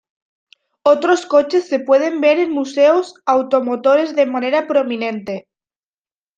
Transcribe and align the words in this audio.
Otros 0.81 1.27
coches 1.27 1.67
se 1.67 1.79
pueden 1.79 2.21
ver 2.21 2.39
en 2.39 2.49
museos 2.51 3.13
automotores 3.27 4.15
de 4.15 4.25
manera 4.25 4.65
prominente. 4.65 5.47